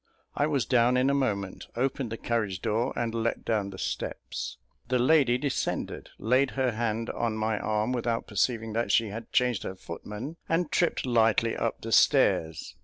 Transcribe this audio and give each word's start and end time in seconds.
I 0.35 0.47
was 0.47 0.65
down 0.65 0.97
in 0.97 1.11
a 1.11 1.13
moment, 1.13 1.67
opened 1.75 2.11
the 2.11 2.17
carriage 2.17 2.59
door, 2.59 2.91
and 2.95 3.13
let 3.13 3.45
down 3.45 3.69
the 3.69 3.77
steps. 3.77 4.57
The 4.87 4.97
lady 4.97 5.37
descended, 5.37 6.09
laid 6.17 6.51
her 6.57 6.71
hand 6.71 7.11
on 7.11 7.37
my 7.37 7.59
arm 7.59 7.91
without 7.91 8.25
perceiving 8.25 8.73
that 8.73 8.91
she 8.91 9.09
had 9.09 9.31
changed 9.31 9.61
her 9.61 9.75
footman, 9.75 10.37
and 10.49 10.71
tripped 10.71 11.05
lightly 11.05 11.55
up 11.55 11.81
the 11.81 11.91
stairs. 11.91 12.73